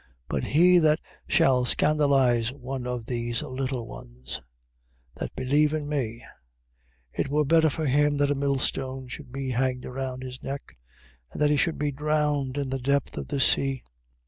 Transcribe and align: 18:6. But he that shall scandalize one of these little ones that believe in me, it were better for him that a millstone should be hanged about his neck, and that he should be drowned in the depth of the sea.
18:6. 0.29 0.29
But 0.29 0.43
he 0.45 0.79
that 0.79 0.99
shall 1.27 1.63
scandalize 1.63 2.51
one 2.51 2.87
of 2.87 3.05
these 3.05 3.43
little 3.43 3.85
ones 3.85 4.41
that 5.17 5.35
believe 5.35 5.75
in 5.75 5.87
me, 5.87 6.25
it 7.13 7.29
were 7.29 7.45
better 7.45 7.69
for 7.69 7.85
him 7.85 8.17
that 8.17 8.31
a 8.31 8.33
millstone 8.33 9.07
should 9.07 9.31
be 9.31 9.51
hanged 9.51 9.85
about 9.85 10.23
his 10.23 10.41
neck, 10.41 10.75
and 11.31 11.39
that 11.39 11.51
he 11.51 11.55
should 11.55 11.77
be 11.77 11.91
drowned 11.91 12.57
in 12.57 12.71
the 12.71 12.79
depth 12.79 13.15
of 13.15 13.27
the 13.27 13.39
sea. 13.39 13.83